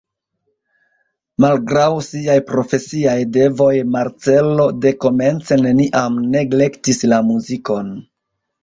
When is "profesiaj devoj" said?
2.47-3.69